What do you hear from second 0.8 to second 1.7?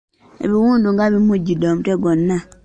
nga bimujjuddde